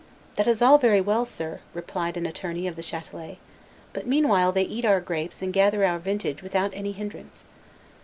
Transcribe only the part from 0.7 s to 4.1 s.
very well, sir," replied an attorney of the Chatelet, "but